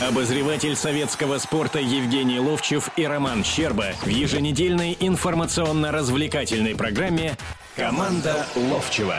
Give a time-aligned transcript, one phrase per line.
[0.00, 7.36] Обозреватель советского спорта Евгений Ловчев и Роман Щерба в еженедельной информационно-развлекательной программе
[7.76, 9.16] «Команда Ловчева».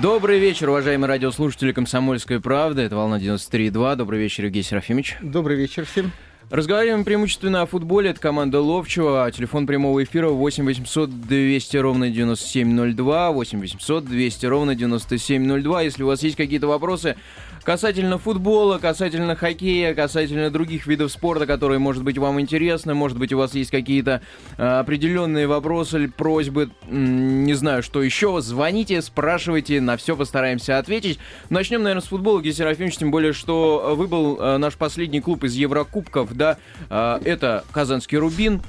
[0.00, 2.82] Добрый вечер, уважаемые радиослушатели «Комсомольской правды».
[2.82, 3.96] Это «Волна 93.2».
[3.96, 5.16] Добрый вечер, Евгений Серафимович.
[5.20, 6.12] Добрый вечер всем.
[6.52, 8.10] Разговариваем преимущественно о футболе.
[8.10, 9.32] Это команда Ловчева.
[9.32, 13.32] Телефон прямого эфира 8 800 200 ровно 9702.
[13.32, 15.80] 8 800 200 ровно 9702.
[15.80, 17.16] Если у вас есть какие-то вопросы
[17.62, 23.32] касательно футбола, касательно хоккея, касательно других видов спорта, которые, может быть, вам интересны, может быть,
[23.32, 24.22] у вас есть какие-то
[24.58, 31.18] э, определенные вопросы или просьбы, не знаю, что еще, звоните, спрашивайте, на все постараемся ответить.
[31.50, 35.54] Начнем, наверное, с футбола, Георгий Серафимович, тем более, что выбыл э, наш последний клуб из
[35.54, 36.56] Еврокубков, да,
[36.90, 38.62] э, это Казанский Рубин,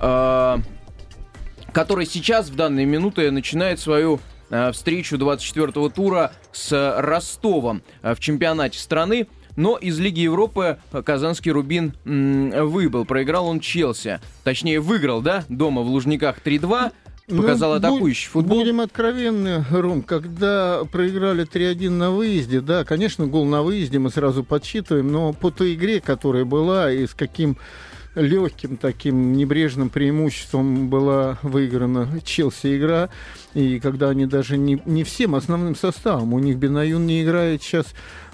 [0.00, 0.58] э,
[1.72, 4.20] который сейчас, в данные минуты, начинает свою
[4.50, 9.26] Э, встречу 24-го тура с Ростовом в чемпионате страны.
[9.56, 13.04] Но из Лиги Европы казанский Рубин выбыл.
[13.04, 14.20] Проиграл он Челси.
[14.42, 16.92] Точнее, выиграл, да, дома в Лужниках 3-2 ну,
[17.28, 18.58] показал ну, атакующий футбол.
[18.58, 24.44] Будем откровенны, Ром, когда проиграли 3-1 на выезде, да, конечно, гол на выезде мы сразу
[24.44, 27.56] подсчитываем, но по той игре, которая была, и с каким
[28.14, 33.08] легким таким небрежным преимуществом была выиграна Челси игра.
[33.54, 37.86] И когда они даже не, не всем основным составом, у них Бенаюн не играет сейчас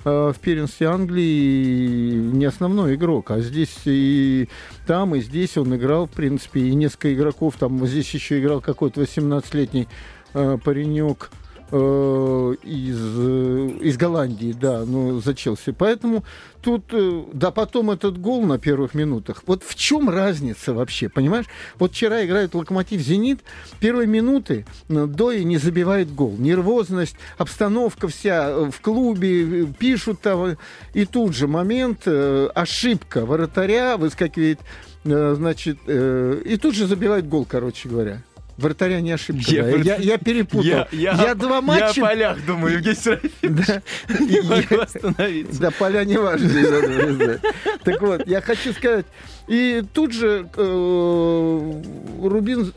[0.04, 4.48] в первенстве Англии не основной игрок, а здесь и
[4.86, 9.02] там, и здесь он играл, в принципе, и несколько игроков, там здесь еще играл какой-то
[9.02, 9.88] 18-летний
[10.34, 11.30] э, паренек
[11.72, 15.70] Э, из, э, из Голландии, да, ну, за Челси.
[15.70, 16.24] Поэтому
[16.62, 19.44] тут, э, да, потом этот гол на первых минутах.
[19.46, 21.46] Вот в чем разница вообще, понимаешь?
[21.78, 23.40] Вот вчера играет Локомотив Зенит,
[23.78, 26.34] первые минуты Дои не забивает гол.
[26.36, 30.56] Нервозность, обстановка вся в клубе, пишут там,
[30.92, 34.58] и тут же момент, ошибка вратаря, выскакивает,
[35.04, 38.22] значит, и тут же забивает гол, короче говоря.
[38.60, 39.50] Вратаря не ошибка.
[39.50, 39.76] Я, да.
[39.78, 40.62] я, я перепутал.
[40.62, 42.00] Я, я, я два матча...
[42.00, 43.66] Я о полях думаю, Евгений Серафимович.
[43.66, 43.82] Да.
[44.08, 45.60] Не могу остановиться.
[45.60, 47.40] Да, поля не важны.
[47.84, 49.06] Так вот, я хочу сказать,
[49.48, 51.82] и тут же э,
[52.22, 52.72] Рубин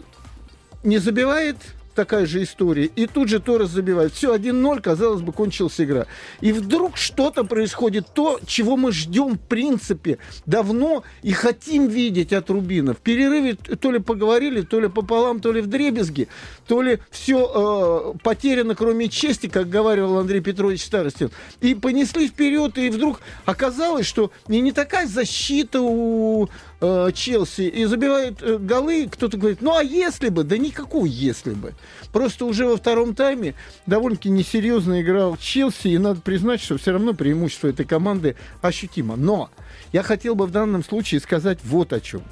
[0.84, 1.58] не забивает
[1.94, 2.86] такая же история.
[2.86, 4.14] И тут же Торрес забивает.
[4.14, 6.06] Все, 1-0, казалось бы, кончилась игра.
[6.42, 12.50] И вдруг что-то происходит, то, чего мы ждем, в принципе, давно и хотим видеть от
[12.50, 12.94] Рубина.
[12.94, 16.28] В перерыве то ли поговорили, то ли пополам, то ли в дребезги,
[16.68, 21.32] то ли все э, потеряно, кроме чести, как говорил Андрей Петрович Старостин.
[21.62, 26.50] И понесли вперед, и вдруг оказалось, что не, не такая защита у
[26.82, 30.44] э, Челси и забивают э, голы, кто-то говорит, ну а если бы?
[30.44, 31.74] Да никакого если бы.
[32.12, 37.14] Просто уже во втором тайме довольно-таки несерьезно играл Челси, и надо признать, что все равно
[37.14, 39.16] преимущество этой команды ощутимо.
[39.16, 39.50] Но
[39.92, 42.24] я хотел бы в данном случае сказать вот о чем.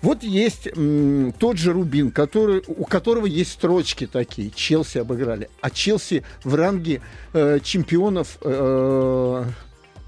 [0.00, 4.50] Вот есть м, тот же Рубин, который, у которого есть строчки такие.
[4.50, 5.48] Челси обыграли.
[5.60, 7.00] А Челси в ранге
[7.32, 9.44] э, чемпионов э,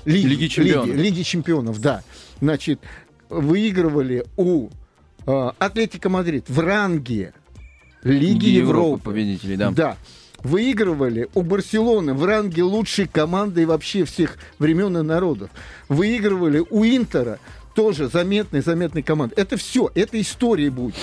[0.04, 0.86] Лиги, Лиги чемпионов.
[0.86, 2.02] Лиги, Лиги чемпионов, да.
[2.40, 2.80] Значит,
[3.28, 4.68] выигрывали у
[5.26, 7.34] э, Атлетика Мадрид в ранге
[8.02, 8.78] Лиги, Европы.
[8.78, 9.70] Европы победителей, да.
[9.70, 9.96] Да.
[10.42, 15.50] Выигрывали у Барселоны в ранге лучшей команды вообще всех времен и народов.
[15.88, 17.38] Выигрывали у Интера
[17.74, 19.34] тоже заметной, заметной команды.
[19.36, 20.94] Это все, это история будет.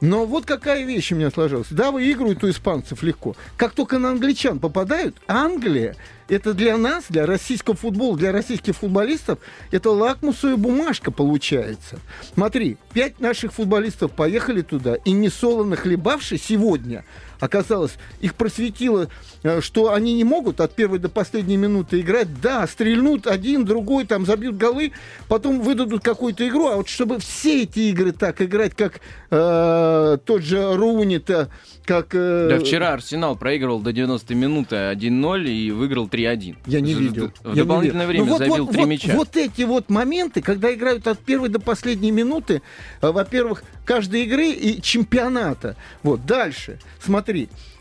[0.00, 1.68] Но вот какая вещь у меня сложилась.
[1.70, 3.36] Да, выигрывают у испанцев легко.
[3.56, 5.96] Как только на англичан попадают, Англия
[6.28, 9.38] это для нас, для российского футбола, для российских футболистов,
[9.70, 11.98] это лакмусовая бумажка получается.
[12.34, 17.04] Смотри, пять наших футболистов поехали туда, и не солоно хлебавши сегодня
[17.42, 19.08] оказалось, их просветило,
[19.42, 22.28] э, что они не могут от первой до последней минуты играть.
[22.40, 24.92] Да, стрельнут один, другой, там забьют голы,
[25.26, 26.68] потом выдадут какую-то игру.
[26.68, 31.50] А вот чтобы все эти игры так играть, как э, тот же Руни-то,
[31.84, 32.14] как...
[32.14, 32.46] Э...
[32.48, 36.56] Да вчера Арсенал проигрывал до 90 минуты 1-0 и выиграл 3-1.
[36.66, 37.32] Я не видел.
[37.42, 38.24] В я дополнительное видел.
[38.24, 39.16] время ну, вот, забил вот, 3 вот, мяча.
[39.16, 42.62] Вот эти вот моменты, когда играют от первой до последней минуты,
[43.00, 45.74] э, во-первых, каждой игры и чемпионата.
[46.04, 46.78] Вот, дальше.
[47.00, 47.31] Смотри,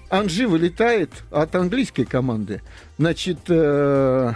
[0.10, 2.62] Анжи вылетает от английской команды.
[2.98, 4.34] Значит, э,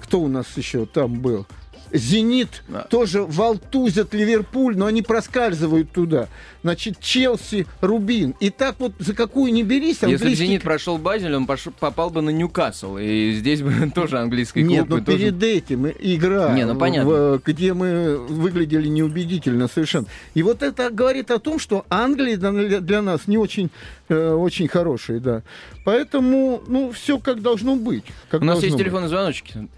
[0.00, 1.46] кто у нас еще там был?
[1.92, 2.82] Зенит да.
[2.82, 6.28] тоже волтузят Ливерпуль, но они проскальзывают туда.
[6.62, 8.34] Значит, Челси, Рубин.
[8.40, 10.30] И так вот за какую не берись, английский...
[10.30, 12.98] Если Зенит прошел Базель, он пошел, попал бы на Ньюкасл.
[12.98, 14.72] И здесь бы тоже английский клуб.
[14.72, 15.18] Нет, но тоже...
[15.18, 17.10] перед этим игра, не, ну, понятно.
[17.10, 20.06] В, где мы выглядели неубедительно совершенно.
[20.34, 23.70] И вот это говорит о том, что Англия для, для нас не очень,
[24.08, 25.42] э, очень хорошая, да.
[25.84, 28.04] Поэтому, ну, все как должно быть.
[28.30, 29.68] Как У нас есть телефонные звоночки.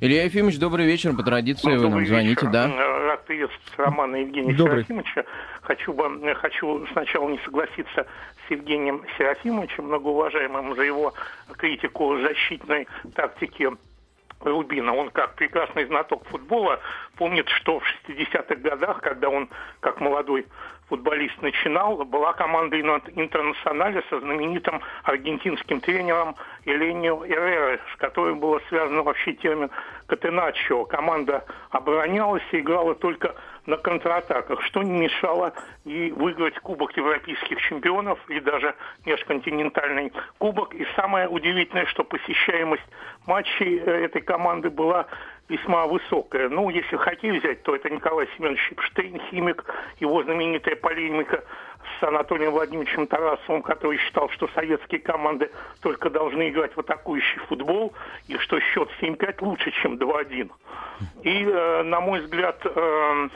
[0.00, 1.14] Илья Ефимович, добрый вечер.
[1.14, 2.50] По традиции ну, вы нам звоните, вечер.
[2.50, 2.68] да?
[2.68, 4.84] Рад приветствовать Романа Евгения добрый.
[4.84, 5.24] Серафимовича.
[5.62, 8.06] Хочу, бы, хочу сначала не согласиться
[8.46, 11.14] с Евгением Серафимовичем, многоуважаемым за его
[11.56, 13.70] критику защитной тактики
[14.40, 14.94] Рубина.
[14.94, 16.80] Он как прекрасный знаток футбола
[17.16, 19.48] помнит, что в 60-х годах, когда он
[19.80, 20.46] как молодой
[20.88, 29.02] футболист начинал, была команда Интернационале со знаменитым аргентинским тренером Эленио Эррера, с которым было связано
[29.02, 29.70] вообще термин
[30.06, 30.84] Катеначо.
[30.84, 33.34] Команда оборонялась и играла только
[33.66, 35.54] на контратаках, что не мешало
[35.84, 38.74] и выиграть Кубок Европейских чемпионов и даже
[39.06, 40.74] межконтинентальный Кубок.
[40.74, 42.84] И самое удивительное, что посещаемость
[43.26, 45.06] матчей э, этой команды была
[45.48, 46.48] весьма высокая.
[46.48, 49.64] Ну, если хоккей взять, то это Николай Семенович Шипштейн, химик,
[50.00, 51.44] его знаменитая полемика
[51.98, 55.50] с Анатолием Владимировичем Тарасовым, который считал, что советские команды
[55.80, 57.92] только должны играть в атакующий футбол,
[58.26, 60.50] и что счет 7-5 лучше, чем 2-1.
[61.22, 63.28] И, э, на мой взгляд, э,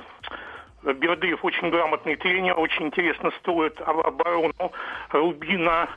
[0.85, 4.73] Бердыев очень грамотный тренер, очень интересно строит оборону
[5.11, 5.89] Рубина,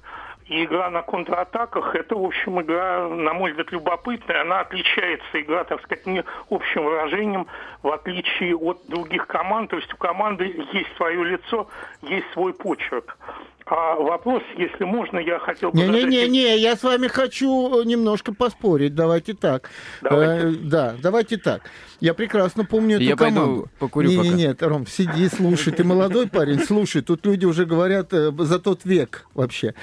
[0.51, 4.41] и игра на контратаках, это, в общем, игра, на мой взгляд, любопытная.
[4.41, 7.47] Она отличается, игра, так сказать, не общим выражением,
[7.81, 9.69] в отличие от других команд.
[9.69, 11.69] То есть у команды есть свое лицо,
[12.01, 13.17] есть свой почерк.
[13.65, 15.77] А вопрос, если можно, я хотел бы...
[15.77, 18.95] Не-не-не, я с вами хочу немножко поспорить.
[18.95, 19.69] Давайте так.
[20.01, 20.47] Давайте.
[20.47, 21.61] Э, да, давайте так.
[21.99, 23.41] Я прекрасно помню эту я команду.
[23.41, 24.29] Пойду покурю не, пока.
[24.29, 25.71] Не, нет, Ром, сиди, слушай.
[25.71, 27.01] Ты молодой парень, слушай.
[27.01, 29.73] Тут люди уже говорят э, за тот век вообще.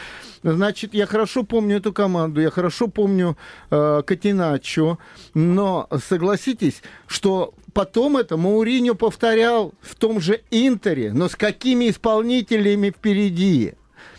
[0.43, 3.37] Значит, я хорошо помню эту команду, я хорошо помню
[3.71, 4.99] э, Катиначо,
[5.35, 12.91] но согласитесь, что потом это Мауриньо повторял в том же Интере, но с какими исполнителями
[12.91, 13.75] впереди?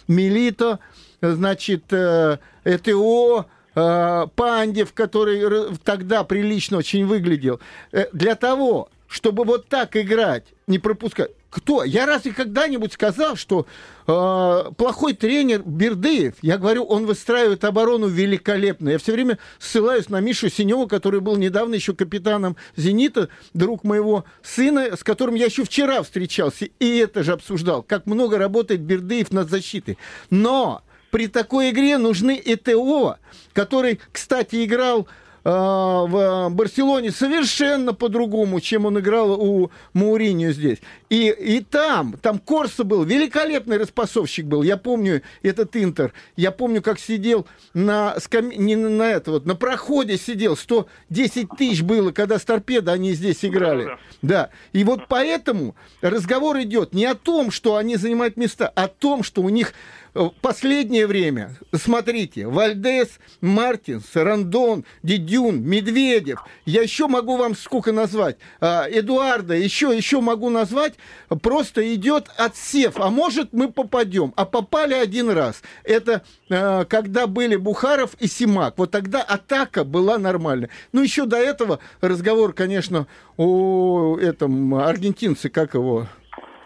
[0.08, 0.80] Милито,
[1.20, 7.60] значит, э, ЭТО, э, Пандев, который тогда прилично очень выглядел.
[7.92, 11.32] Э, для того, чтобы вот так играть, не пропускать.
[11.50, 11.84] Кто?
[11.84, 13.66] Я разве когда-нибудь сказал, что
[14.06, 18.90] э, плохой тренер Бердыев, я говорю, он выстраивает оборону великолепно.
[18.90, 24.26] Я все время ссылаюсь на Мишу Синева, который был недавно еще капитаном «Зенита», друг моего
[24.44, 29.32] сына, с которым я еще вчера встречался, и это же обсуждал, как много работает Бердыев
[29.32, 29.98] над защитой.
[30.30, 33.18] Но при такой игре нужны ЭТО,
[33.54, 35.08] который, кстати, играл
[35.44, 40.80] в Барселоне совершенно по-другому, чем он играл у Мауриньо здесь.
[41.10, 44.64] И, и там, там Корса был, великолепный распасовщик был.
[44.64, 46.14] Я помню этот Интер.
[46.36, 48.50] Я помню, как сидел на скам...
[48.50, 50.58] не на это вот, на проходе сидел.
[50.58, 53.86] 110 тысяч было, когда с торпедо они здесь играли.
[53.86, 54.50] Да, да.
[54.74, 59.24] И вот поэтому разговор идет не о том, что они занимают места, а о том,
[59.24, 59.74] что у них
[60.16, 68.38] Э, последнее время, смотрите, Вальдес, Мартинс, Рандон, Дидюн, Медведев, я еще могу вам сколько назвать,
[68.60, 70.96] а, Эдуарда, еще, еще могу назвать,
[71.42, 75.62] просто идет отсев, а может мы попадем, а попали один раз.
[75.84, 80.70] Это э, когда были Бухаров и Симак, вот тогда атака была нормальная.
[80.92, 83.06] Ну, еще до этого разговор, конечно,
[83.38, 86.08] о этом аргентинце, как его,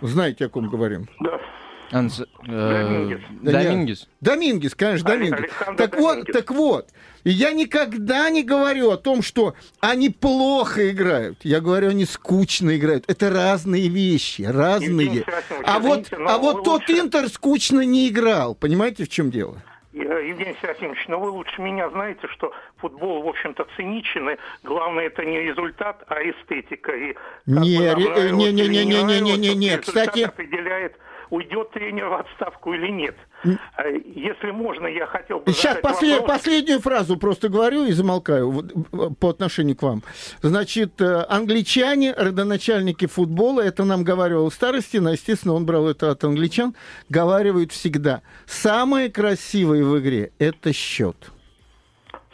[0.01, 1.09] знаете, о ком говорим?
[1.19, 1.39] Да.
[1.93, 2.21] Анс...
[2.41, 3.19] Домингес.
[3.21, 4.09] Э, Домингес.
[4.19, 5.51] Домингес, конечно, Домингес.
[5.77, 6.89] так вот, так вот.
[7.23, 11.39] я никогда не говорю о том, что они плохо играют.
[11.43, 13.05] Я говорю, они скучно играют.
[13.07, 15.23] Это разные вещи, разные.
[15.65, 18.55] А вот, а вот тот Интер скучно не играл.
[18.55, 19.61] Понимаете, в чем дело?
[19.93, 19.97] Э,
[20.27, 25.23] Евгений Серафимович, но вы лучше меня знаете, что футбол, в общем-то, циничен, и главное, это
[25.23, 26.91] не результат, а эстетика.
[26.91, 30.21] И не, не, не, не, не, не, не, не, не, кстати...
[30.21, 30.97] определяет
[31.33, 33.15] уйдет тренер в отставку или нет.
[33.75, 36.37] А, если можно, я хотел бы Сейчас послед, вопрос.
[36.37, 38.63] последнюю фразу просто говорю и замолкаю
[39.19, 40.03] по отношению к вам.
[40.43, 46.75] Значит, э, англичане, родоначальники футбола, это нам говорил Старостина, естественно, он брал это от англичан,
[47.09, 51.31] говаривают всегда, самое красивое в игре– это счет.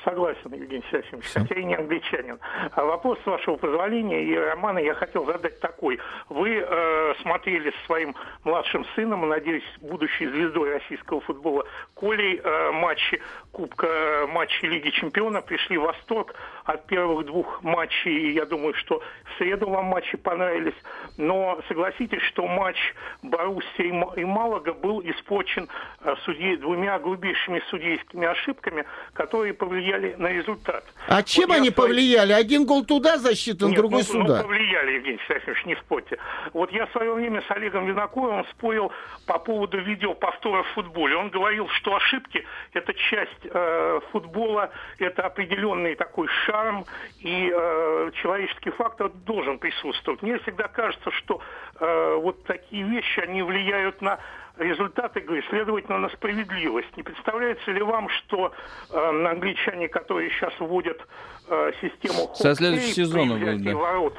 [0.09, 2.39] Согласен, Евгений Серафимович, хотя и не англичанин.
[2.71, 5.99] А вопрос, с вашего позволения, и Романа я хотел задать такой.
[6.29, 11.63] Вы э, смотрели с своим младшим сыном, надеюсь, будущей звездой российского футбола,
[11.93, 16.33] Колей э, матчи Кубка, э, матчи Лиги Чемпиона, пришли в восторг
[16.69, 18.33] от первых двух матчей.
[18.33, 20.75] Я думаю, что в среду вам матчи понравились.
[21.17, 22.77] Но согласитесь, что матч
[23.23, 25.67] Боруссии и Малага был испорчен
[26.01, 30.83] э, судей, двумя грубейшими судейскими ошибками, которые повлияли на результат.
[31.07, 32.33] А чем вот они повлияли?
[32.33, 34.37] Один гол туда засчитан, Нет, другой ну, сюда.
[34.37, 36.17] Ну, повлияли, Евгений Серафимович, не спорьте.
[36.53, 38.91] Вот я в свое время с Олегом Винокуровым спорил
[39.25, 41.15] по поводу видео повтора в футболе.
[41.15, 46.27] Он говорил, что ошибки– это часть э, футбола, это определенный такой
[46.59, 46.85] шарм,
[47.19, 50.21] и э, человеческий фактор должен присутствовать.
[50.21, 51.41] Мне всегда кажется, что
[51.79, 54.19] э, вот такие вещи, они влияют на
[54.57, 56.95] результаты игры, следовательно, на справедливость.
[56.97, 58.51] Не представляется ли вам, что
[58.91, 60.99] э, англичане, которые сейчас вводят
[61.47, 63.75] э, систему Со следующего сезона будет, да.
[63.75, 64.17] ворот,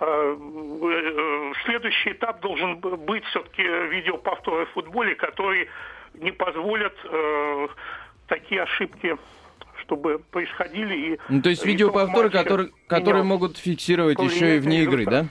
[0.00, 5.68] э, э, следующий этап должен быть все-таки видеоповторы в футболе, которые
[6.14, 7.68] не позволят э,
[8.26, 9.16] такие ошибки
[9.88, 11.14] чтобы происходили.
[11.14, 15.26] И, ну, то есть видеоповторы, которые, которые могут фиксировать еще и вне игры, да?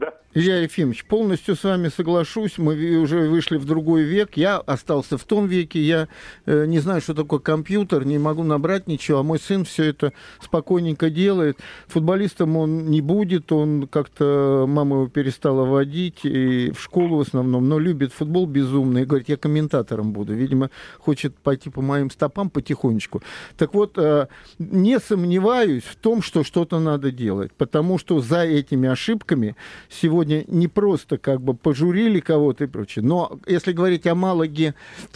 [0.00, 0.14] Да.
[0.32, 2.56] Илья Ефимович, полностью с вами соглашусь.
[2.56, 4.36] Мы уже вышли в другой век.
[4.36, 5.80] Я остался в том веке.
[5.80, 6.06] Я
[6.46, 9.18] э, не знаю, что такое компьютер, не могу набрать ничего.
[9.18, 11.58] А мой сын все это спокойненько делает.
[11.88, 13.50] Футболистом он не будет.
[13.50, 18.98] Он как-то мама его перестала водить и в школу в основном, но любит футбол безумно
[18.98, 20.32] и говорит, я комментатором буду.
[20.32, 23.20] Видимо, хочет пойти по моим стопам потихонечку.
[23.56, 24.28] Так вот, э,
[24.60, 29.56] не сомневаюсь в том, что что-то надо делать, потому что за этими ошибками
[29.90, 33.04] сегодня не просто как бы пожурили кого-то и прочее.
[33.04, 34.74] Но если говорить о Малаге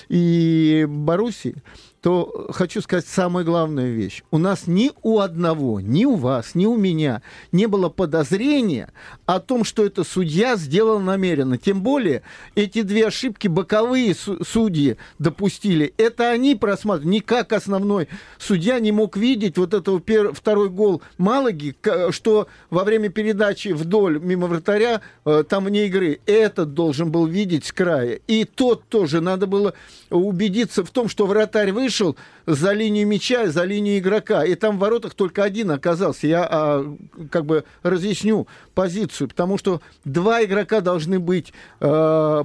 [0.09, 1.57] и Боруссии,
[2.04, 4.25] то хочу сказать самую главную вещь.
[4.30, 8.92] У нас ни у одного, ни у вас, ни у меня не было подозрения
[9.25, 11.56] о том, что это судья сделал намеренно.
[11.56, 12.20] Тем более
[12.56, 15.94] эти две ошибки боковые судьи допустили.
[15.96, 17.14] Это они просматривали.
[17.14, 20.34] Никак основной судья не мог видеть вот этого пер...
[20.34, 21.75] второй гол Малаги,
[22.11, 26.20] что во время передачи вдоль мимо вратаря э, там вне игры.
[26.26, 28.20] Этот должен был видеть с края.
[28.26, 29.23] И тот тоже.
[29.23, 29.73] Надо было
[30.11, 34.76] убедиться в том, что вратарь вышел вышел за линию мяча, за линию игрока, и там
[34.76, 36.26] в воротах только один оказался.
[36.26, 36.96] Я а,
[37.30, 41.84] как бы разъясню позицию, потому что два игрока должны быть э,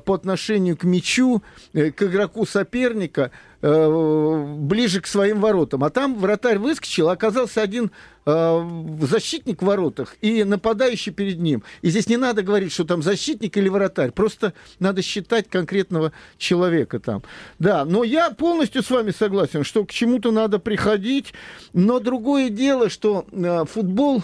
[0.05, 1.41] по отношению к мячу,
[1.73, 5.83] э, к игроку соперника, Э, ближе к своим воротам.
[5.83, 7.91] А там вратарь выскочил, оказался один
[8.25, 8.69] э,
[9.01, 11.63] защитник в воротах и нападающий перед ним.
[11.81, 14.11] И здесь не надо говорить, что там защитник или вратарь.
[14.11, 17.21] Просто надо считать конкретного человека там.
[17.57, 21.33] Да, но я полностью с вами согласен, что к чему-то надо приходить.
[21.73, 24.23] Но другое дело, что э, футбол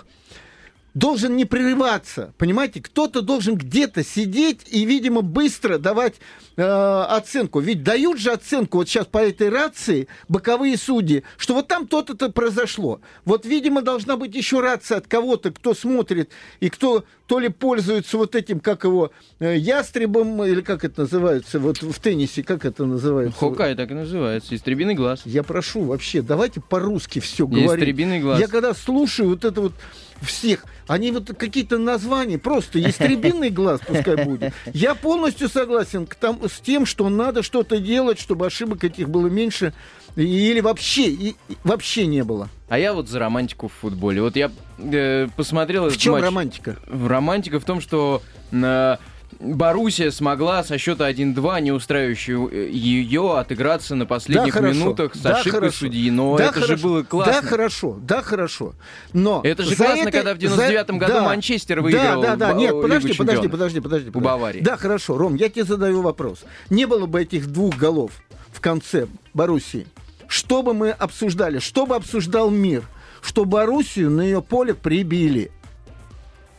[0.96, 2.82] должен не прерываться, понимаете?
[2.82, 6.16] Кто-то должен где-то сидеть и, видимо, быстро давать
[6.56, 7.60] э, оценку.
[7.60, 12.32] Ведь дают же оценку вот сейчас по этой рации боковые судьи, что вот там то-то-то
[12.32, 13.02] произошло.
[13.25, 18.18] Вот, видимо, должна быть еще рация от кого-то, кто смотрит и кто то ли пользуется
[18.18, 22.86] вот этим, как его, э, ястребом, или как это называется, вот в теннисе, как это
[22.86, 23.38] называется?
[23.38, 25.24] Хоккай так и называется, истребиный глаз.
[25.25, 27.72] Я прошу вообще, давайте по-русски все говорить.
[27.72, 28.40] Истребиный глаз.
[28.40, 29.74] Я когда слушаю вот это вот
[30.22, 30.65] всех.
[30.88, 34.53] Они вот какие-то названия, просто ястребиный глаз пускай будет.
[34.74, 39.27] Я полностью согласен к там, с тем, что надо что-то делать, чтобы ошибок этих было
[39.27, 39.74] меньше
[40.15, 42.50] или вообще, и, вообще не было.
[42.69, 44.22] А я вот за романтику в футболе.
[44.22, 45.89] Вот я э, посмотрел...
[45.89, 46.24] В чем матч.
[46.24, 46.77] романтика?
[46.88, 48.22] Романтика в том, что...
[48.51, 48.98] Э,
[49.39, 55.20] Боруссия смогла со счета 1-2, не устраивающую э, ее, отыграться на последних да, минутах с
[55.20, 55.77] да, ошибкой хорошо.
[55.77, 56.10] судьи.
[56.12, 56.75] Но да, это хорошо.
[56.75, 57.42] же было классно.
[57.42, 58.74] Да, хорошо, да, хорошо.
[59.13, 62.22] Но это же классно, это, когда в 99-м году да, Манчестер выиграл.
[62.22, 62.54] Да, да, да.
[62.54, 64.12] Нет, подожди, подожди, подожди, подожди.
[64.13, 64.62] У Баварии.
[64.62, 66.44] Да, хорошо, Ром, я тебе задаю вопрос.
[66.70, 68.12] Не было бы этих двух голов
[68.51, 69.88] в конце Боруссии,
[70.27, 72.84] что бы мы обсуждали, что бы обсуждал мир,
[73.22, 75.51] что Боруссию на ее поле прибили.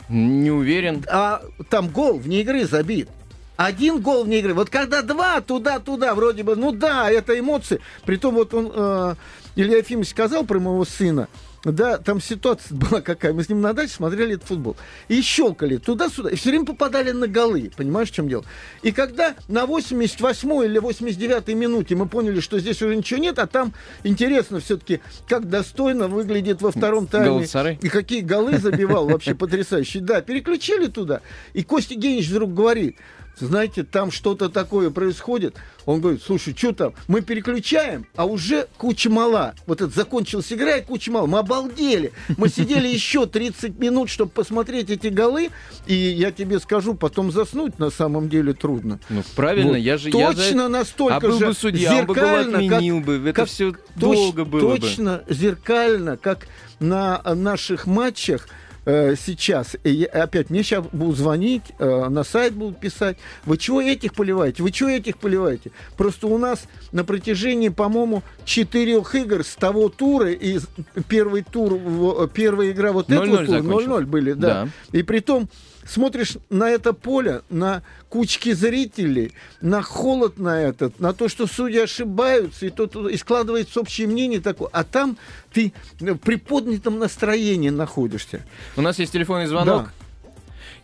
[0.09, 1.03] Не уверен.
[1.09, 3.09] А там гол вне игры забит.
[3.57, 4.53] Один гол вне игры.
[4.53, 7.81] Вот когда два туда-туда, вроде бы, ну да, это эмоции.
[8.05, 9.15] Притом вот он, э,
[9.55, 11.27] Илья Ефимович сказал про моего сына,
[11.63, 13.33] да, там ситуация была какая.
[13.33, 14.75] Мы с ним на даче смотрели этот футбол.
[15.07, 16.29] И щелкали туда-сюда.
[16.29, 17.71] И все время попадали на голы.
[17.75, 18.45] Понимаешь, в чем дело?
[18.83, 23.47] И когда на 88 или 89 минуте мы поняли, что здесь уже ничего нет, а
[23.47, 23.73] там
[24.03, 27.27] интересно все-таки, как достойно выглядит во втором тайме.
[27.81, 30.03] И какие голы забивал вообще потрясающие.
[30.03, 31.21] Да, переключили туда.
[31.53, 32.97] И Костя Генич вдруг говорит,
[33.45, 35.55] знаете, там что-то такое происходит.
[35.85, 36.93] Он говорит, слушай, что там?
[37.07, 39.53] Мы переключаем, а уже куча мала.
[39.65, 41.27] Вот это закончилась игра, и куча мала.
[41.27, 42.11] Мы обалдели.
[42.37, 45.49] Мы сидели еще 30 минут, чтобы посмотреть эти голы.
[45.85, 48.99] И я тебе скажу, потом заснуть на самом деле трудно.
[49.09, 49.77] Ну, правильно, вот.
[49.77, 50.09] я же...
[50.09, 50.67] Точно я за...
[50.67, 53.15] настолько а был же бы судья, зеркально, он бы отменил как, бы.
[53.29, 55.33] Это как все точ, долго было Точно, бы.
[55.33, 56.47] зеркально, как
[56.79, 58.47] на наших матчах
[58.87, 63.81] э, сейчас, и опять мне сейчас будут звонить, э, на сайт будут писать, вы чего
[63.81, 65.71] этих поливаете, вы чего этих поливаете?
[65.97, 70.59] Просто у нас на протяжении, по-моему, четырех игр с того тура, и
[71.09, 74.63] первый тур, первая игра вот этого тура, 0-0 были, да.
[74.63, 74.97] да.
[74.97, 75.49] И при том,
[75.87, 81.79] смотришь на это поле, на кучки зрителей, на холод на этот, на то, что судьи
[81.79, 85.17] ошибаются, и, тот, и складывается общее мнение такое, а там
[85.53, 85.73] ты
[86.23, 88.45] при поднятом настроении находишься.
[88.75, 89.85] У нас есть телефонный звонок.
[89.85, 90.29] Да.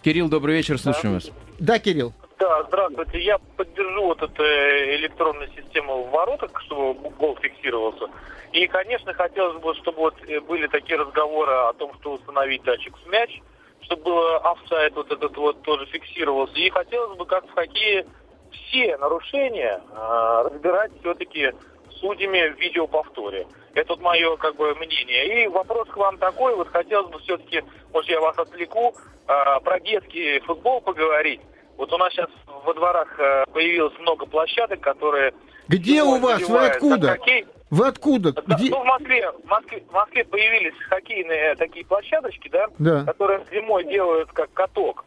[0.03, 1.25] Кирилл, добрый вечер, слушаем да.
[1.25, 1.31] вас.
[1.59, 2.13] Да, Кирилл.
[2.39, 3.23] Да, здравствуйте.
[3.23, 8.07] Я поддержу вот эту э, электронную систему в воротах, чтобы гол фиксировался.
[8.51, 12.93] И, конечно, хотелось бы, чтобы вот э, были такие разговоры о том, что установить датчик
[12.97, 13.41] в мяч–
[13.83, 16.55] чтобы было офсайд вот этот вот тоже фиксировался.
[16.55, 18.05] И хотелось бы, как в хоккее,
[18.51, 21.51] все нарушения э, разбирать все-таки
[21.99, 23.47] судьями в видеоповторе.
[23.73, 25.43] Это вот мое как бы мнение.
[25.43, 28.93] И вопрос к вам такой, вот хотелось бы все-таки, может я вас отвлеку,
[29.27, 31.41] э, про детский футбол поговорить.
[31.77, 32.29] Вот у нас сейчас
[32.65, 35.33] во дворах э, появилось много площадок, которые...
[35.67, 36.41] Где у вас?
[36.47, 37.09] Вы откуда?
[37.09, 37.45] Хоккей.
[37.73, 38.33] Вы откуда?
[38.33, 38.69] Да, Где?
[38.69, 43.83] Ну, в Москве, в Москве, в Москве появились хоккейные такие площадочки, да, да, которые зимой
[43.85, 45.03] делают как каток.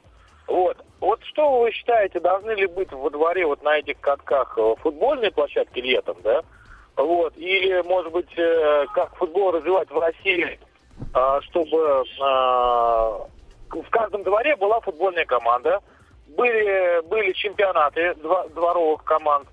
[0.48, 0.76] Вот.
[0.98, 5.30] Вот что вы считаете, должны ли быть во дворе вот на этих катках э, футбольные
[5.30, 6.42] площадки летом, да?
[6.96, 7.36] Вот.
[7.36, 10.58] Или, может быть, э, как футбол развивать в России,
[11.14, 12.02] э, чтобы
[13.70, 15.80] в каждом дворе была футбольная команда,
[16.36, 18.16] были, были чемпионаты
[18.54, 19.46] дворовых команд,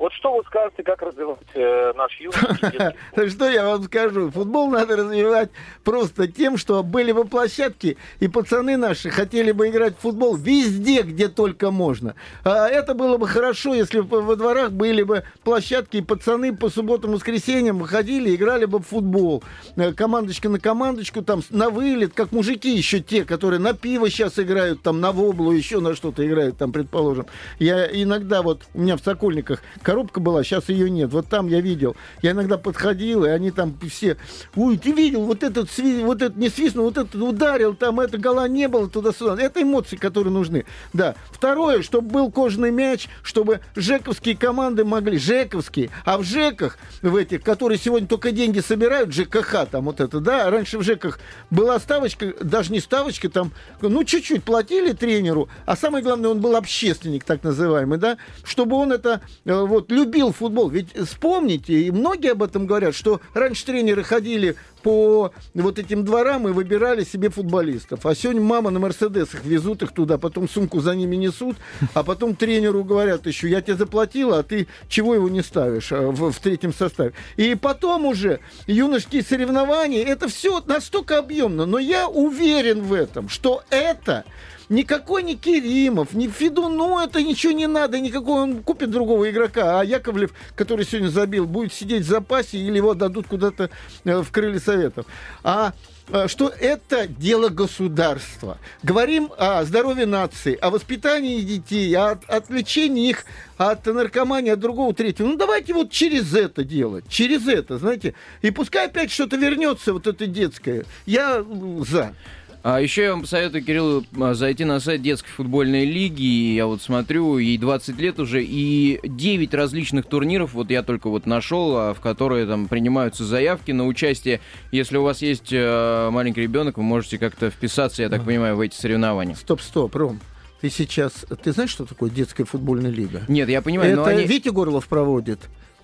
[0.00, 4.30] вот что вы скажете, как развивать э, наш юный Что я вам скажу?
[4.30, 5.50] Футбол надо развивать
[5.84, 11.02] просто тем, что были бы площадки, и пацаны наши хотели бы играть в футбол везде,
[11.02, 12.14] где только можно.
[12.44, 16.70] А это было бы хорошо, если бы во дворах были бы площадки, и пацаны по
[16.70, 19.44] субботам, воскресеньям выходили, играли бы в футбол.
[19.76, 24.38] Э, командочка на командочку, там, на вылет, как мужики еще те, которые на пиво сейчас
[24.38, 27.26] играют, там, на воблу, еще на что-то играют, там, предположим.
[27.58, 31.10] Я иногда вот, у меня в Сокольниках коробка была, сейчас ее нет.
[31.12, 31.96] Вот там я видел.
[32.22, 34.16] Я иногда подходил, и они там все,
[34.54, 38.46] ой, ты видел, вот этот, вот этот не свистнул, вот этот ударил, там это гола
[38.46, 39.36] не было туда-сюда.
[39.42, 40.64] Это эмоции, которые нужны.
[40.92, 41.16] Да.
[41.32, 47.42] Второе, чтобы был кожаный мяч, чтобы жековские команды могли, жековские, а в жеках, в этих,
[47.42, 51.18] которые сегодня только деньги собирают, ЖКХ там вот это, да, раньше в жеках
[51.50, 56.54] была ставочка, даже не ставочка, там, ну, чуть-чуть платили тренеру, а самое главное, он был
[56.54, 60.68] общественник, так называемый, да, чтобы он это э, вот вот любил футбол.
[60.68, 66.48] Ведь вспомните, и многие об этом говорят, что раньше тренеры ходили по вот этим дворам
[66.48, 68.06] и выбирали себе футболистов.
[68.06, 71.56] А сегодня мама на Мерседесах везут их туда, потом сумку за ними несут,
[71.94, 76.10] а потом тренеру говорят еще, я тебе заплатила, а ты чего его не ставишь а,
[76.10, 77.12] в, в третьем составе.
[77.36, 83.62] И потом уже юношеские соревнования, это все настолько объемно, но я уверен в этом, что
[83.70, 84.24] это
[84.70, 89.84] Никакой не Керимов, ни Федуну это ничего не надо, никакой он купит другого игрока, а
[89.84, 93.68] Яковлев, который сегодня забил, будет сидеть в запасе или его дадут куда-то
[94.04, 95.06] э, в крылья советов.
[95.42, 95.72] А
[96.12, 98.58] э, что это дело государства.
[98.84, 103.24] Говорим о здоровье нации, о воспитании детей, о отвлечении их
[103.58, 105.26] от наркомании, от другого, третьего.
[105.26, 108.14] Ну, давайте вот через это делать, через это, знаете.
[108.40, 110.84] И пускай опять что-то вернется, вот это детское.
[111.06, 111.44] Я
[111.88, 112.14] за.
[112.62, 116.54] А еще я вам советую, Кирилл, а, зайти на сайт детской футбольной лиги.
[116.54, 121.24] Я вот смотрю, ей 20 лет уже, и 9 различных турниров, вот я только вот
[121.24, 124.40] нашел, а, в которые там принимаются заявки на участие.
[124.72, 128.60] Если у вас есть э, маленький ребенок, вы можете как-то вписаться, я так понимаю, в
[128.60, 129.34] эти соревнования.
[129.36, 130.20] Стоп, стоп, Ром.
[130.60, 131.24] Ты сейчас...
[131.42, 133.22] Ты знаешь, что такое детская футбольная лига?
[133.28, 134.24] Нет, я понимаю, Это но они...
[134.24, 135.40] Витя Горлов проводит.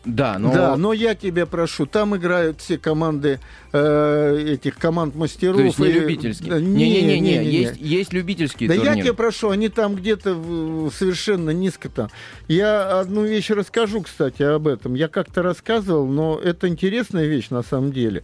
[0.07, 0.53] Да, но...
[0.53, 3.41] Да, но я тебя прошу, там играют все команды
[3.73, 5.57] э, этих команд мастеров.
[5.57, 5.93] То есть не и...
[5.93, 6.61] любительские?
[6.61, 8.97] Не-не-не, есть, есть любительские Да турниры.
[8.97, 12.09] я тебя прошу, они там где-то совершенно низко там.
[12.47, 14.95] Я одну вещь расскажу, кстати, об этом.
[14.95, 18.23] Я как-то рассказывал, но это интересная вещь на самом деле.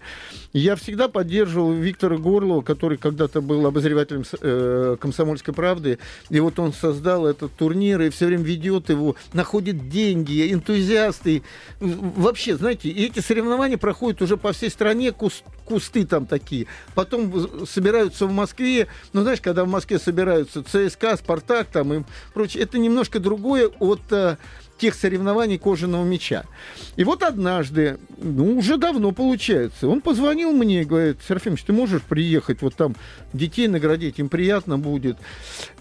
[0.53, 5.99] Я всегда поддерживал Виктора Горлова, который когда-то был обозревателем э, «Комсомольской правды»,
[6.31, 11.42] и вот он создал этот турнир и все время ведет его, находит деньги, энтузиасты,
[11.81, 16.67] вообще, знаете, эти соревнования проходят уже по всей стране, куст, кусты там такие.
[16.95, 22.03] Потом собираются в Москве, ну, знаешь, когда в Москве собираются ЦСКА, Спартак там и
[22.35, 24.37] прочее, это немножко другое от э,
[24.83, 26.42] тех соревнований кожаного мяча.
[26.97, 32.03] И вот однажды, ну, уже давно получается, он позвонил мне и говорит, Серафимович, ты можешь
[32.03, 32.97] приехать, вот там
[33.33, 35.18] детей наградить, им приятно будет.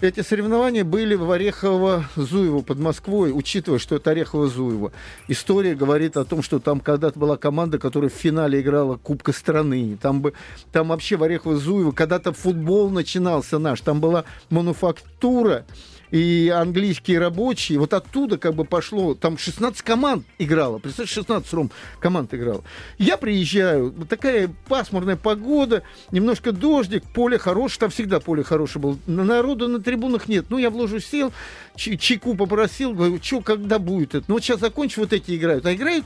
[0.00, 4.92] Эти соревнования были в Орехово-Зуево под Москвой, учитывая, что это Орехово-Зуево.
[5.26, 9.98] История говорит о том, что там когда-то была команда, которая в финале играла Кубка страны.
[10.00, 10.32] Там, бы,
[10.70, 15.64] там вообще в Орехово-Зуево когда-то футбол начинался наш, там была мануфактура,
[16.12, 21.70] и английские рабочие, вот оттуда как бы пошло, там 16 команд играло, представляешь, 16 ром
[22.00, 22.62] команд играло.
[22.98, 29.68] Я приезжаю, такая пасмурная погода, немножко дождик, поле хорошее, там всегда поле хорошее было, народу
[29.68, 31.32] на трибунах нет, ну я в ложу сел,
[31.76, 34.26] чайку попросил, говорю, что, когда будет это?
[34.28, 36.04] Ну вот сейчас закончу, вот эти играют, а играют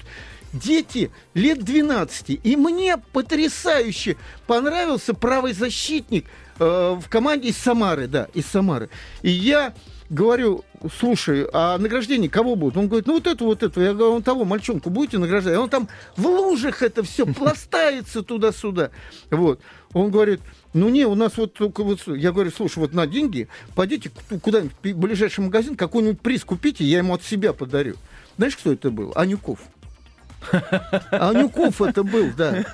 [0.53, 2.41] дети лет 12.
[2.45, 4.17] И мне потрясающе
[4.47, 6.27] понравился правый защитник
[6.61, 8.89] э, в команде из Самары, да, из Самары.
[9.23, 9.75] И я
[10.11, 10.65] говорю,
[10.99, 12.77] слушай, а награждение кого будет?
[12.77, 13.81] Он говорит, ну вот это, вот это.
[13.81, 15.57] Я говорю, он того мальчонку будете награждать?
[15.57, 18.91] Он там в лужах это все пластается туда-сюда.
[19.31, 19.61] Вот.
[19.93, 20.41] Он говорит,
[20.75, 22.07] ну не, у нас вот только вот...
[22.07, 24.11] Я говорю, слушай, вот на деньги пойдите
[24.43, 27.97] куда-нибудь в ближайший магазин, какой-нибудь приз купите, я ему от себя подарю.
[28.37, 29.13] Знаешь, кто это был?
[29.15, 29.61] Анюков.
[31.11, 32.65] Анюков это был, да.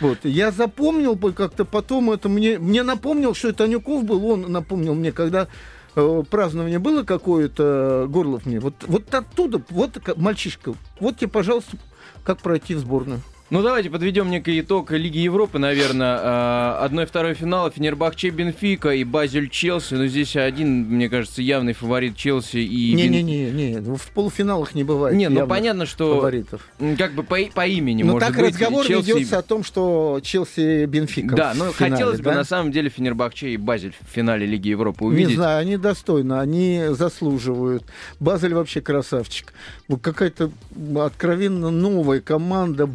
[0.00, 0.18] Вот.
[0.24, 4.24] Я запомнил как-то потом это мне, мне напомнил, что это Анюков был.
[4.26, 5.48] Он напомнил мне, когда
[5.94, 11.76] празднование было какое-то, Горлов мне, вот, вот оттуда, вот мальчишка, вот тебе, пожалуйста,
[12.24, 13.20] как пройти в сборную.
[13.50, 16.18] Ну, давайте подведем некий итог Лиги Европы, наверное.
[16.22, 19.94] А, одной второй финала Фенербахче Бенфика и Базель Челси.
[19.94, 22.94] Но здесь один, мне кажется, явный фаворит Челси и...
[22.94, 26.14] Не-не-не, не, ну, в полуфиналах не бывает Не, ну понятно, что...
[26.14, 26.66] Фаворитов.
[26.96, 29.08] Как бы по, по имени, Но может так быть, разговор Челси...
[29.10, 32.30] ведется о том, что Челси Бенфика Да, но финале, хотелось да?
[32.30, 35.28] бы на самом деле Фенербахче и Базель в финале Лиги Европы увидеть.
[35.28, 37.84] Не знаю, они достойны, они заслуживают.
[38.18, 39.52] Базель вообще красавчик.
[40.00, 40.50] Какая-то
[40.96, 42.86] откровенно новая команда,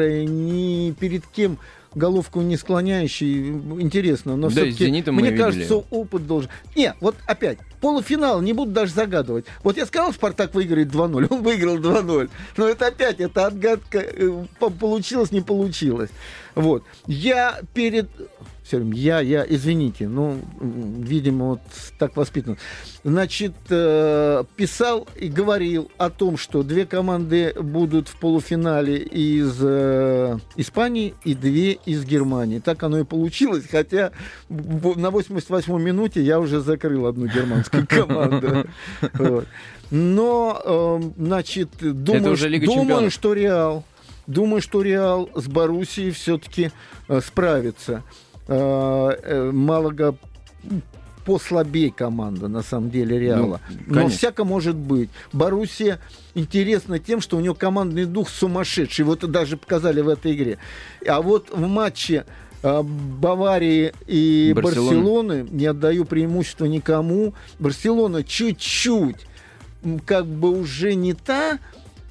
[0.00, 1.58] быстрая, ни перед кем
[1.94, 4.36] головку не склоняющий, интересно.
[4.36, 5.86] Но да, все-таки, мне кажется, видели.
[5.90, 6.50] опыт должен...
[6.76, 9.46] Не, вот опять, полуфинал, не буду даже загадывать.
[9.64, 12.30] Вот я сказал, Спартак выиграет 2-0, он выиграл 2-0.
[12.56, 14.44] Но это опять, это отгадка, э,
[14.78, 16.10] получилось, не получилось.
[16.54, 16.84] Вот.
[17.06, 18.08] Я перед
[18.70, 21.60] все время я, я, извините, ну, видимо, вот
[21.98, 22.56] так воспитан.
[23.02, 30.38] Значит, э, писал и говорил о том, что две команды будут в полуфинале из э,
[30.54, 32.60] Испании и две из Германии.
[32.60, 34.12] Так оно и получилось, хотя
[34.48, 38.66] на 88-й минуте я уже закрыл одну германскую команду.
[39.90, 43.84] Но, э, значит, думаю, думаю что Реал
[44.30, 46.70] Думаю, что Реал с Боруссией все-таки
[47.08, 48.04] э, справится.
[48.52, 50.16] Э, э, Малага
[51.24, 53.60] послабее команда, на самом деле, Реала.
[53.86, 55.08] Ну, Но всяко может быть.
[55.32, 56.00] Боруссия
[56.34, 59.04] интересна тем, что у нее командный дух сумасшедший.
[59.04, 60.58] Вот даже показали в этой игре.
[61.06, 62.24] А вот в матче
[62.64, 64.88] э, Баварии и Барселоны.
[64.88, 67.34] Барселоны не отдаю преимущество никому.
[67.60, 69.28] Барселона чуть-чуть
[70.04, 71.60] как бы уже не та,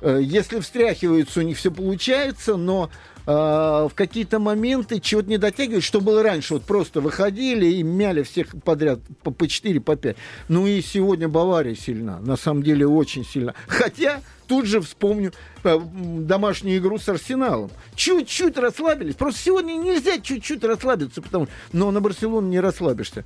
[0.02, 2.90] если встряхивается, у них все получается, но
[3.30, 6.56] в какие-то моменты чего-то не дотягивают, что было раньше.
[6.56, 10.18] Вот просто выходили и мяли всех подряд по, по 4, по 5.
[10.48, 12.20] Ну и сегодня Бавария сильна.
[12.20, 13.54] На самом деле очень сильна.
[13.68, 15.32] Хотя тут же вспомню
[15.64, 17.70] э, домашнюю игру с Арсеналом.
[17.96, 19.14] Чуть-чуть расслабились.
[19.14, 21.54] Просто сегодня нельзя чуть-чуть расслабиться, потому что...
[21.72, 23.24] Но на Барселону не расслабишься.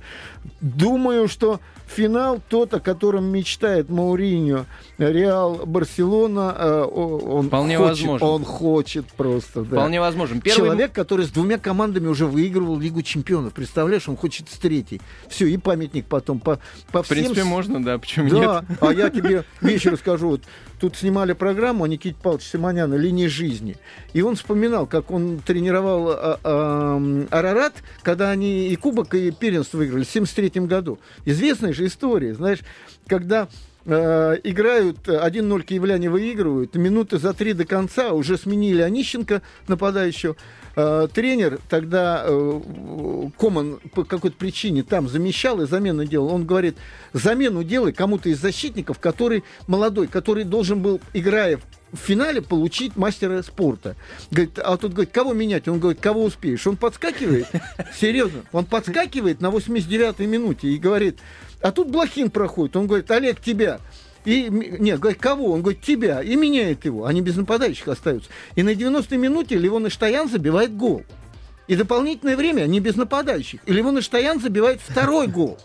[0.60, 4.66] Думаю, что финал тот, о котором мечтает Мауриньо,
[4.98, 8.26] Реал Барселона, э, он Вполне хочет, возможно.
[8.26, 9.62] он хочет просто.
[9.62, 9.76] Да.
[9.76, 10.40] Вполне возможно.
[10.42, 10.56] Первый...
[10.56, 13.54] Человек, который с двумя командами уже выигрывал Лигу чемпионов.
[13.54, 15.00] Представляешь, он хочет с третьей.
[15.28, 16.38] Все, и памятник потом.
[16.38, 16.60] По,
[16.92, 18.78] по В принципе, можно, да, почему да, нет?
[18.82, 20.28] а я тебе вещи расскажу.
[20.28, 20.42] Вот
[20.84, 23.78] тут снимали программу о Никите Павловиче Симоняна «Линии жизни».
[24.12, 29.78] И он вспоминал, как он тренировал а, а, Арарат, когда они и Кубок, и первенство
[29.78, 30.98] выиграли в 1973 году.
[31.24, 32.58] Известная же история, знаешь,
[33.06, 33.48] когда
[33.86, 40.36] э, играют 1-0 киевляне выигрывают, минуты за три до конца уже сменили Онищенко, нападающего,
[40.76, 42.60] э, тренер тогда э,
[43.38, 46.32] Коман по какой-то причине там замещал и замену делал.
[46.32, 46.76] Он говорит,
[47.12, 51.60] замену делай кому-то из защитников, который молодой, который должен был, играя
[51.94, 53.94] в финале получить мастера спорта.
[54.30, 55.68] Говорит, а тут говорит, кого менять?
[55.68, 56.66] Он говорит, кого успеешь?
[56.66, 57.46] Он подскакивает,
[57.98, 61.20] серьезно, он подскакивает на 89-й минуте и говорит,
[61.64, 63.80] а тут Блохин проходит, он говорит, Олег, тебя.
[64.26, 65.50] И, нет, говорит, кого?
[65.50, 66.22] Он говорит, тебя.
[66.22, 67.06] И меняет его.
[67.06, 68.28] Они без нападающих остаются.
[68.54, 71.04] И на 90-й минуте Левон Иштаян забивает гол.
[71.66, 73.60] И дополнительное время они без нападающих.
[73.64, 75.56] И Левон Иштаян забивает второй гол.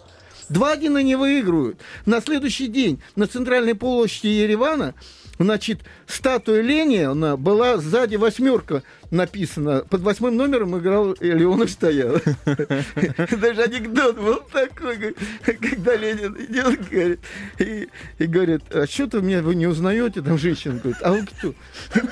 [0.49, 1.81] 2-1 они выигрывают.
[2.05, 4.95] На следующий день на центральной площади Еревана
[5.39, 9.85] Значит, статуя Ленина была сзади восьмерка написана.
[9.89, 12.17] Под восьмым номером играл Леонов стоял.
[12.45, 17.19] Даже анекдот был такой, когда Ленин идет говорит,
[17.57, 20.21] и, и говорит, а что-то меня вы не узнаете?
[20.21, 21.53] Там женщина говорит, а вы кто?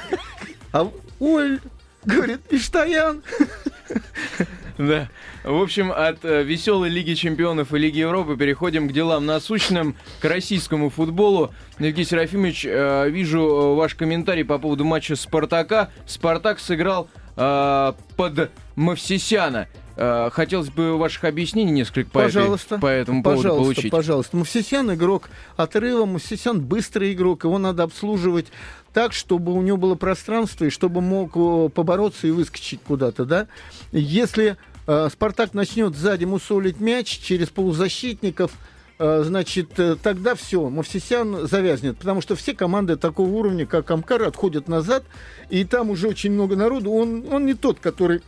[0.73, 1.59] А ой,
[2.05, 3.23] говорит, Иштаян.
[4.87, 5.09] Да.
[5.43, 10.25] В общем, от э, веселой Лиги Чемпионов и Лиги Европы переходим к делам насущным, к
[10.25, 11.51] российскому футболу.
[11.79, 15.89] Евгений Серафимович, э, вижу э, ваш комментарий по поводу матча Спартака.
[16.05, 19.67] Спартак сыграл э, под Мавсисяна.
[19.99, 23.91] Хотелось бы ваших объяснений несколько по, пожалуйста, этой, по этому поводу пожалуйста, получить.
[23.91, 28.45] Пожалуйста, Мавсисян игрок отрыва, Мавсисян быстрый игрок, его надо обслуживать
[28.93, 31.33] так, чтобы у него было пространство и чтобы мог
[31.73, 33.47] побороться и выскочить куда-то, да.
[33.91, 38.51] Если э, Спартак начнет сзади мусолить мяч через полузащитников,
[38.99, 44.23] э, значит, э, тогда все, Мавсисян завязнет, потому что все команды такого уровня, как Амкар,
[44.23, 45.03] отходят назад,
[45.49, 48.21] и там уже очень много народу, он, он не тот, который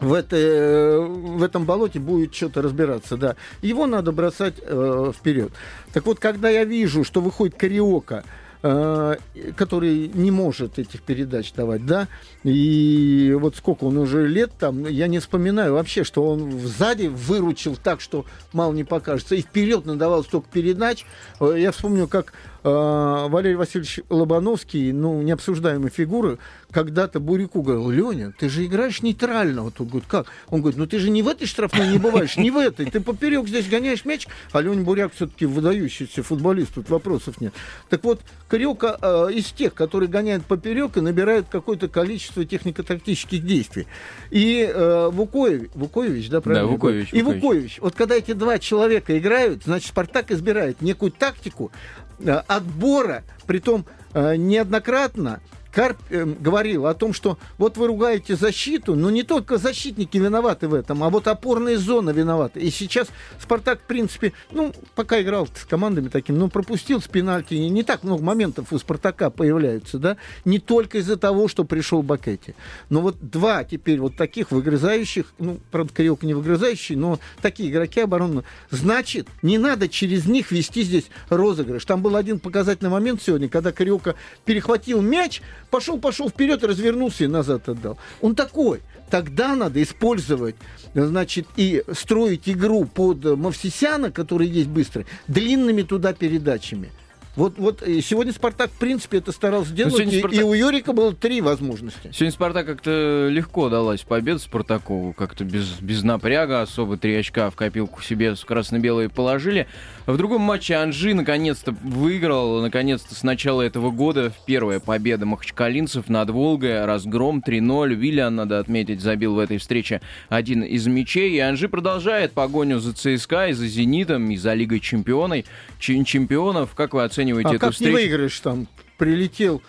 [0.00, 3.36] в, это, в этом болоте будет что-то разбираться, да.
[3.62, 5.52] Его надо бросать э, вперед.
[5.92, 11.86] Так вот, когда я вижу, что выходит Кариока, Э, который не может этих передач давать,
[11.86, 12.08] да,
[12.44, 17.76] и вот сколько он уже лет там, я не вспоминаю вообще, что он сзади выручил
[17.76, 21.04] так, что мало не покажется, и вперед надавал столько передач.
[21.40, 26.38] Э, я вспомню, как э, Валерий Васильевич Лобановский, ну, необсуждаемая фигура,
[26.70, 29.62] когда-то Буряку говорил, Леня, ты же играешь нейтрально.
[29.62, 30.26] Вот он говорит, как?
[30.48, 32.86] Он говорит, ну ты же не в этой штрафной не бываешь, не в этой.
[32.90, 37.54] Ты поперек здесь гоняешь мяч, а Леня Буряк все-таки выдающийся футболист, тут вопросов нет.
[37.88, 43.86] Так вот, Кариока э, из тех, которые гоняют поперек и набирают какое-то количество технико-тактических действий.
[44.30, 46.66] И э, Вукоевич, Вукоевич, да, правильно?
[46.66, 47.12] Да, Вукоевич.
[47.12, 47.78] И Вукоевич.
[47.80, 52.07] Вот когда эти два человека играют, значит, Спартак избирает некую тактику э,
[52.46, 55.40] отбора, притом э, неоднократно
[55.72, 60.68] Карп э, говорил о том, что вот вы ругаете защиту, но не только защитники виноваты
[60.68, 62.60] в этом, а вот опорные зоны виноваты.
[62.60, 63.08] И сейчас
[63.40, 68.02] Спартак, в принципе, ну, пока играл с командами таким, ну, пропустил с пенальти, не, так
[68.02, 72.54] много моментов у Спартака появляются, да, не только из-за того, что пришел Бакетти.
[72.88, 78.00] Но вот два теперь вот таких выгрызающих, ну, правда, Кариок не выгрызающий, но такие игроки
[78.00, 78.42] обороны.
[78.70, 81.84] Значит, не надо через них вести здесь розыгрыш.
[81.84, 87.26] Там был один показательный момент сегодня, когда Кариока перехватил мяч, пошел, пошел вперед, развернулся и
[87.26, 87.98] назад отдал.
[88.20, 88.80] Он такой.
[89.10, 90.56] Тогда надо использовать,
[90.94, 96.90] значит, и строить игру под Мавсисяна, который есть быстрый, длинными туда передачами.
[97.38, 100.40] Вот, вот сегодня Спартак, в принципе, это старался сделать, и, Спартак...
[100.40, 102.10] и у Юрика было три возможности.
[102.12, 107.54] Сегодня Спартак как-то легко далась победа Спартакову, как-то без, без напряга, особо три очка в
[107.54, 109.68] копилку себе красно-белые положили.
[110.08, 116.30] В другом матче Анжи наконец-то выиграл, наконец-то с начала этого года первая победа махачкалинцев над
[116.30, 117.92] Волгой, разгром 3-0.
[117.92, 121.32] Виллиан, надо отметить, забил в этой встрече один из мячей.
[121.32, 125.44] И Анжи продолжает погоню за ЦСКА и за Зенитом, и за Лигой чемпионов.
[125.78, 126.74] чемпионов.
[126.74, 127.90] Как вы оцениваете а эту как встречу?
[127.90, 128.66] не выиграешь там?
[128.96, 129.60] Прилетел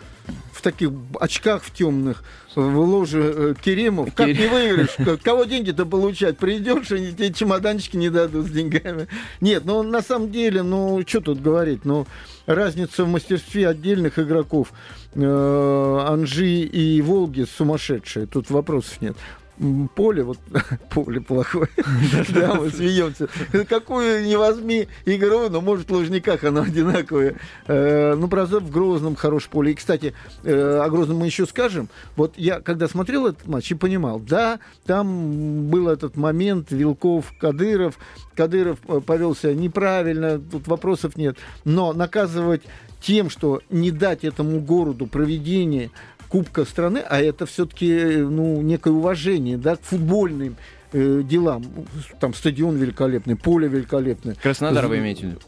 [0.53, 2.23] в таких очках в темных
[2.55, 4.13] в ложе э, Керимов.
[4.13, 5.21] Как не выиграешь?
[5.23, 6.37] Кого деньги-то получать?
[6.37, 9.07] Придешь, и тебе чемоданчики не дадут с деньгами.
[9.41, 11.85] Нет, ну на самом деле, ну что тут говорить?
[11.85, 12.07] Ну
[12.45, 14.73] разница в мастерстве отдельных игроков
[15.13, 18.25] э, Анжи и Волги сумасшедшая.
[18.25, 19.15] Тут вопросов нет
[19.95, 20.37] поле, вот
[20.89, 21.69] поле плохое,
[22.29, 23.27] да, мы смеемся.
[23.67, 27.35] Какую не возьми игру, но может в Лужниках оно одинаковое.
[27.67, 29.71] Э, ну, правда, в Грозном хорошее поле.
[29.71, 31.89] И, кстати, э, о Грозном мы еще скажем.
[32.15, 37.97] Вот я, когда смотрел этот матч и понимал, да, там был этот момент Вилков, Кадыров.
[38.35, 41.37] Кадыров э, повел себя неправильно, тут вопросов нет.
[41.65, 42.61] Но наказывать
[43.01, 45.91] тем, что не дать этому городу проведение
[46.29, 50.55] Кубка страны, а это все-таки ну, некое уважение да, к футбольным
[50.93, 51.65] э, делам.
[52.19, 54.35] Там стадион великолепный, поле великолепное.
[54.35, 55.39] Краснодар вы имеете в виду?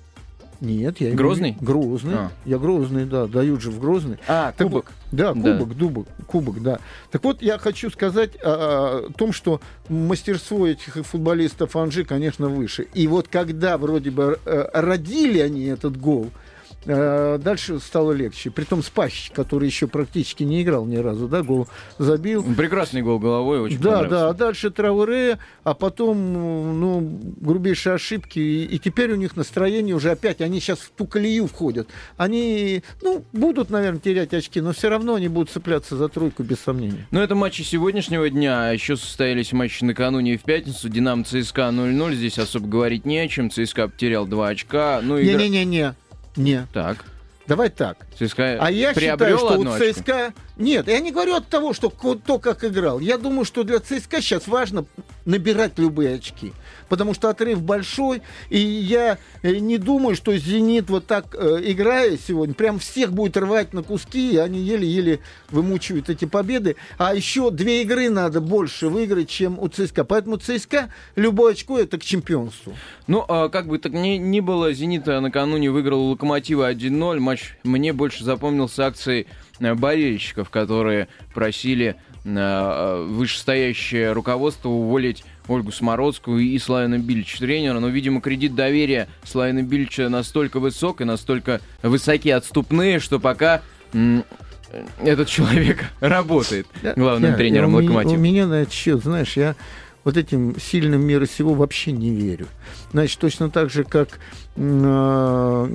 [0.61, 1.57] Нет, я Грозный?
[1.59, 2.13] Грозный.
[2.15, 2.31] А.
[2.45, 4.17] Я Грозный, да, дают же в Грозный.
[4.27, 4.85] А, так кубок.
[4.85, 5.75] Вот, да, кубок, да.
[5.75, 6.79] Дубок, кубок, да.
[7.09, 12.87] Так вот, я хочу сказать о, о том, что мастерство этих футболистов Анжи, конечно, выше.
[12.93, 16.50] И вот когда вроде бы э, родили они этот гол, э,
[16.85, 18.51] дальше стало легче.
[18.51, 21.67] Притом Спахич, который еще практически не играл ни разу, да, гол
[21.97, 22.43] забил.
[22.55, 28.65] Прекрасный гол головой, очень Да, да, а дальше Трауре, а потом, ну, грубейшие ошибки, и,
[28.65, 31.87] и теперь у них настроение уже опять, они сейчас в ту колею входят.
[32.17, 36.59] Они, ну, будут, наверное, терять очки, но все равно они будут цепляться за тройку, без
[36.59, 37.07] сомнения.
[37.11, 40.89] Но это матчи сегодняшнего дня, а еще состоялись матчи накануне и в пятницу.
[40.89, 43.49] Динамо ЦСКА 0-0, здесь особо говорить не о чем.
[43.49, 45.01] ЦСКА потерял 2 очка.
[45.03, 45.37] Ну, игра...
[45.37, 45.95] Не-не-не-не.
[46.35, 46.67] Не.
[46.73, 47.05] Так.
[47.47, 47.97] Давай так.
[48.17, 50.33] ЦСКА а я считаю, что у ЦСКА...
[50.57, 52.99] Нет, я не говорю от того, что то, как играл.
[52.99, 54.85] Я думаю, что для ЦСКА сейчас важно
[55.25, 56.53] набирать любые очки.
[56.89, 62.17] Потому что отрыв большой, и я э, не думаю, что «Зенит» вот так, э, играя
[62.17, 65.19] сегодня, прям всех будет рвать на куски, и они еле-еле
[65.51, 66.75] вымучивают эти победы.
[66.97, 70.03] А еще две игры надо больше выиграть, чем у ЦСКА.
[70.03, 72.73] Поэтому ЦСКА любое очко– это к чемпионству.
[73.07, 77.19] Ну, а как бы так ни, ни было, «Зенит» накануне выиграл «Локомотива» 1-0.
[77.19, 79.27] Матч мне больше запомнился акцией
[79.61, 87.79] болельщиков, которые просили э, вышестоящее руководство уволить Ольгу Смородскую и Славина Бильча тренера.
[87.79, 93.61] Но, видимо, кредит доверия Славина Бильча настолько высок и настолько высокие отступные, что пока
[94.99, 98.17] этот человек работает главным тренером Локомотива.
[98.17, 99.55] У меня на этот счет, знаешь, я
[100.03, 102.47] вот этим сильным мира сего вообще не верю.
[102.91, 104.19] Значит, точно так же, как
[104.55, 105.67] э,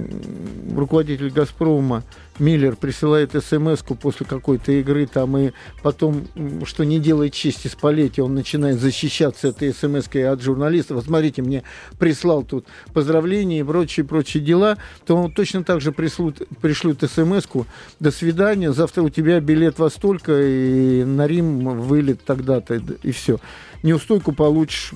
[0.74, 2.02] руководитель «Газпрома»
[2.38, 6.26] Миллер присылает смс после какой-то игры, там, и потом,
[6.64, 10.96] что не делает чести Спалетти, он начинает защищаться этой смс от журналистов.
[10.96, 11.62] Вот смотрите, мне
[11.98, 17.46] прислал тут поздравления и прочие, прочие дела, то он точно так же прислут, пришлют смс
[18.00, 23.38] до свидания, завтра у тебя билет во столько, и на Рим вылет тогда-то, и все
[23.82, 24.92] неустойку получишь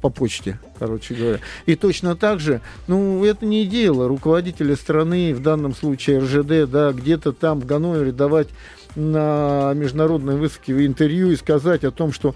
[0.00, 1.40] по почте, короче говоря.
[1.66, 6.92] И точно так же, ну, это не дело руководителя страны, в данном случае РЖД, да,
[6.92, 8.48] где-то там в Ганновере давать
[8.94, 12.34] на международной выставке интервью и сказать о том, что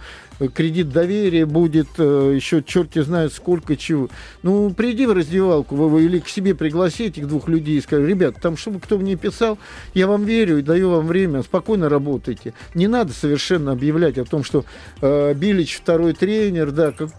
[0.48, 4.08] кредит доверия будет э, еще черти знает сколько чего.
[4.42, 8.36] Ну, приди в раздевалку вы, или к себе пригласи этих двух людей и скажи, ребят,
[8.40, 9.58] там чтобы кто мне писал,
[9.94, 12.54] я вам верю и даю вам время, спокойно работайте.
[12.74, 14.64] Не надо совершенно объявлять о том, что
[15.00, 17.10] э, Билич второй тренер, да, как,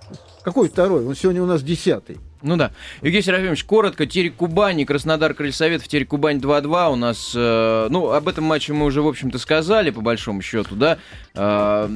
[0.43, 1.05] какой второй?
[1.05, 2.17] Он сегодня у нас десятый.
[2.43, 2.71] Ну да.
[3.01, 8.11] Евгений Серафимович, коротко, Терек Кубани, Краснодар Крыльсовет в Терек Кубань 2-2 у нас, э, ну,
[8.11, 10.97] об этом матче мы уже, в общем-то, сказали, по большому счету, да.
[11.35, 11.87] Э,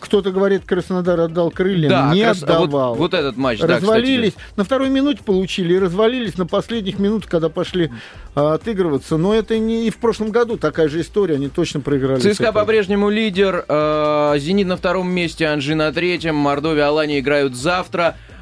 [0.00, 2.42] Кто-то говорит, Краснодар отдал крылья, да, не крас...
[2.42, 2.90] отдавал.
[2.90, 7.28] Вот, вот этот матч, Развалились, да, на второй минуте получили и развалились на последних минутах,
[7.28, 7.90] когда пошли
[8.34, 9.16] э, отыгрываться.
[9.16, 12.20] Но это не и в прошлом году такая же история, они точно проиграли.
[12.20, 17.87] ЦСКА по-прежнему лидер, э, Зенит на втором месте, Анжи на третьем, Мордовия, Алания играют завтра.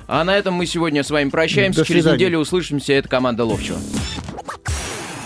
[0.09, 1.85] А на этом мы сегодня с вами прощаемся.
[1.85, 2.93] Через неделю услышимся.
[2.93, 3.79] Это команда Ловчева.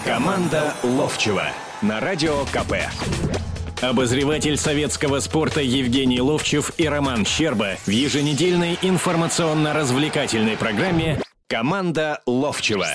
[0.05, 1.45] Команда Ловчева
[1.83, 2.75] на радио КП.
[3.83, 12.89] Обозреватель советского спорта Евгений Ловчев и Роман Щерба в еженедельной информационно-развлекательной программе «Команда Ловчева».